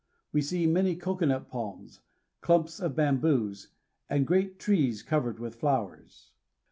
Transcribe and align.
We 0.31 0.41
see 0.41 0.65
many 0.65 0.95
cocoanut 0.95 1.47
palms, 1.47 1.99
clumps 2.41 2.79
of 2.79 2.95
bamboos, 2.95 3.67
and 4.09 4.25
great 4.25 4.57
trees 4.57 5.03
covered 5.03 5.37
with 5.37 5.53
flowers. 5.53 6.31